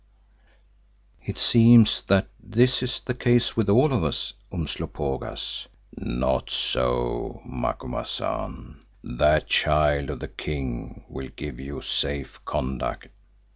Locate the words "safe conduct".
11.83-13.09